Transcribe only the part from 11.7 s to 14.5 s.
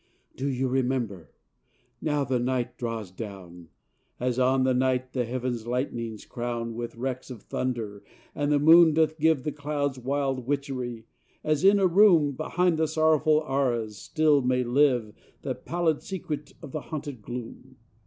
a room, Behind the sorrowful arras, still